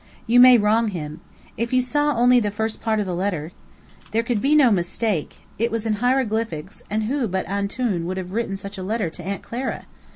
"You 0.25 0.39
may 0.39 0.57
wrong 0.57 0.87
him. 0.87 1.21
If 1.57 1.71
you 1.73 1.79
saw 1.79 2.15
only 2.17 2.39
the 2.39 2.49
first 2.49 2.81
part 2.81 2.99
of 2.99 3.05
the 3.05 3.13
letter" 3.13 3.51
"There 4.13 4.23
could 4.23 4.41
be 4.41 4.55
no 4.55 4.71
mistake. 4.71 5.41
It 5.59 5.69
was 5.69 5.85
in 5.85 5.93
hieroglyphics, 6.01 6.81
and 6.89 7.03
who 7.03 7.27
but 7.27 7.45
'Antoun' 7.47 8.05
would 8.07 8.17
have 8.17 8.31
written 8.31 8.57
such 8.57 8.79
a 8.79 8.83
letter 8.83 9.11
to 9.11 9.21
Aunt 9.23 9.43
Clara? 9.43 9.85